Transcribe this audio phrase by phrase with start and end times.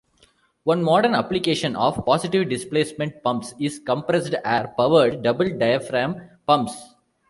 [0.63, 6.15] One modern application of positive displacement pumps is compressed-air-powered double-diaphragm
[6.47, 6.95] pumps.